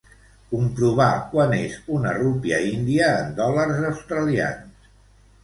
[0.51, 4.91] Comprovar quant és una rúpia índia en dòlars australians.